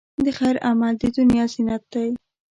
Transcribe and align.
د 0.23 0.25
خیر 0.37 0.55
عمل، 0.67 0.93
د 0.99 1.03
دنیا 1.17 1.45
زینت 1.53 1.83
دی. 1.93 2.09